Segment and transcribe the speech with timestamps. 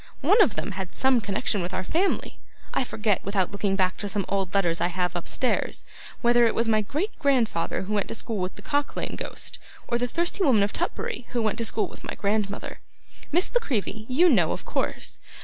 [0.21, 2.39] One of them had some connection with our family.
[2.73, 5.85] I forget, without looking back to some old letters I have upstairs,
[6.21, 9.59] whether it was my great grandfather who went to school with the Cock lane Ghost,
[9.87, 12.79] or the Thirsty Woman of Tutbury who went to school with my grandmother.
[13.31, 15.19] Miss La Creevy, you know, of course.